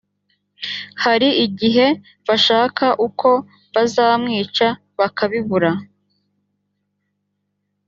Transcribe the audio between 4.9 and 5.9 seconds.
bakabibura